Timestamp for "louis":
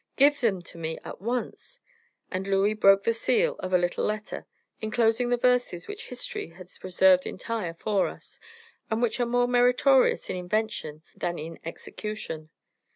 2.47-2.73